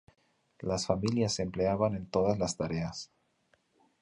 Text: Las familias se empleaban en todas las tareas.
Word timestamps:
Las 0.61 0.87
familias 0.87 1.35
se 1.35 1.43
empleaban 1.43 1.93
en 1.93 2.07
todas 2.07 2.39
las 2.39 2.57
tareas. 2.57 3.11